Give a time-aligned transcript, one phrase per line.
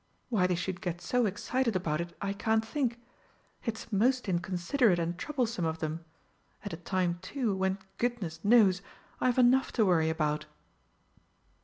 [0.29, 2.99] Why they should get so excited about it I can't think.
[3.65, 6.03] It's most inconsiderate and troublesome of them
[6.65, 8.81] at a time, too, when, goodness knows,
[9.19, 10.47] I've enough to worry about!"